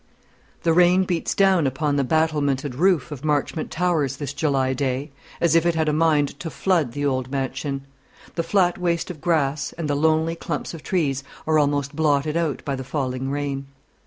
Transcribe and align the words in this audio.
The 0.63 0.73
rain 0.73 1.03
beats 1.03 1.35
down 1.35 1.67
upon 1.67 1.95
the 1.95 2.03
battlemented 2.03 2.73
roof 2.73 3.11
of 3.11 3.23
Marchmont 3.23 3.69
Towers 3.69 4.17
this 4.17 4.33
July 4.33 4.73
day, 4.73 5.11
as 5.39 5.53
if 5.53 5.63
it 5.63 5.75
had 5.75 5.87
a 5.87 5.93
mind 5.93 6.39
to 6.39 6.49
flood 6.49 6.93
the 6.93 7.05
old 7.05 7.29
mansion. 7.29 7.85
The 8.33 8.41
flat 8.41 8.79
waste 8.79 9.11
of 9.11 9.21
grass, 9.21 9.73
and 9.73 9.87
the 9.87 9.93
lonely 9.93 10.35
clumps 10.35 10.73
of 10.73 10.81
trees, 10.81 11.23
are 11.45 11.59
almost 11.59 11.95
blotted 11.95 12.35
out 12.35 12.65
by 12.65 12.75
the 12.75 12.83
falling 12.83 13.29
rain. 13.29 13.67